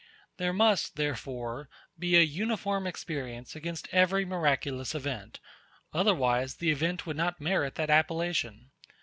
There 0.37 0.51
must, 0.51 0.95
therefore, 0.95 1.69
be 1.99 2.17
a 2.17 2.23
uniform 2.23 2.87
experience 2.87 3.55
against 3.55 3.87
every 3.91 4.25
miraculous 4.25 4.95
event, 4.95 5.39
otherwise 5.93 6.55
the 6.55 6.71
event 6.71 7.05
would 7.05 7.17
not 7.17 7.39
merit 7.39 7.75
that 7.75 7.91
appellation. 7.91 8.71